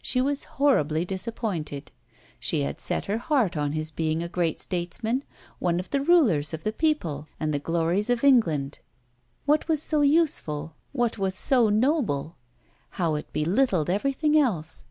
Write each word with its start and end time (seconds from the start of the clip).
She 0.00 0.22
was 0.22 0.44
horribly 0.44 1.04
disappointed 1.04 1.92
she 2.40 2.62
had 2.62 2.80
set 2.80 3.04
her 3.04 3.18
heart 3.18 3.54
on 3.54 3.72
his 3.72 3.90
being 3.92 4.22
a 4.22 4.30
great 4.30 4.58
statesman, 4.58 5.24
one 5.58 5.78
of 5.78 5.90
the 5.90 6.00
rulers 6.00 6.54
of 6.54 6.64
the 6.64 6.72
people 6.72 7.28
and 7.38 7.52
the 7.52 7.58
glories 7.58 8.08
of 8.08 8.24
England. 8.24 8.78
What 9.44 9.68
was 9.68 9.82
so 9.82 10.00
useful, 10.00 10.74
what 10.92 11.18
was 11.18 11.34
so 11.34 11.68
noble? 11.68 12.38
how 12.92 13.14
it 13.16 13.30
belittled 13.34 13.90
everything 13.90 14.38
else! 14.38 14.86